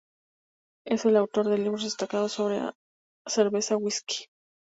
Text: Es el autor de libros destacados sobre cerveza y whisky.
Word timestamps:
Es 0.83 1.05
el 1.05 1.15
autor 1.15 1.47
de 1.47 1.59
libros 1.59 1.83
destacados 1.83 2.31
sobre 2.31 2.59
cerveza 3.27 3.75
y 3.75 3.77
whisky. 3.77 4.25